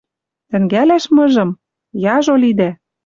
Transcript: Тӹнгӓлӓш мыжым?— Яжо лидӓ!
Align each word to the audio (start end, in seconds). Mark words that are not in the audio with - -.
Тӹнгӓлӓш 0.49 1.05
мыжым?— 1.15 1.49
Яжо 2.15 2.35
лидӓ! 2.43 2.69